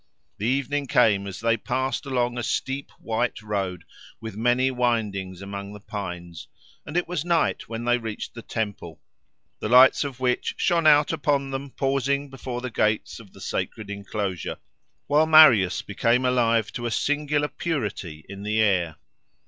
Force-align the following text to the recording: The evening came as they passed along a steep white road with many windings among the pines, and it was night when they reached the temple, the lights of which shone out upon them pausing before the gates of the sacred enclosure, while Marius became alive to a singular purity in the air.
The 0.39 0.47
evening 0.47 0.87
came 0.87 1.27
as 1.27 1.39
they 1.41 1.57
passed 1.57 2.07
along 2.07 2.35
a 2.35 2.41
steep 2.41 2.89
white 2.97 3.39
road 3.43 3.83
with 4.19 4.35
many 4.35 4.71
windings 4.71 5.43
among 5.43 5.73
the 5.73 5.79
pines, 5.79 6.47
and 6.87 6.97
it 6.97 7.07
was 7.07 7.23
night 7.23 7.69
when 7.69 7.85
they 7.85 7.99
reached 7.99 8.33
the 8.33 8.41
temple, 8.41 8.99
the 9.59 9.69
lights 9.69 10.03
of 10.03 10.19
which 10.19 10.55
shone 10.57 10.87
out 10.87 11.13
upon 11.13 11.51
them 11.51 11.69
pausing 11.69 12.31
before 12.31 12.61
the 12.61 12.71
gates 12.71 13.19
of 13.19 13.31
the 13.31 13.41
sacred 13.41 13.91
enclosure, 13.91 14.57
while 15.05 15.27
Marius 15.27 15.83
became 15.83 16.25
alive 16.25 16.71
to 16.71 16.87
a 16.87 16.89
singular 16.89 17.47
purity 17.47 18.25
in 18.27 18.41
the 18.41 18.59
air. 18.59 18.95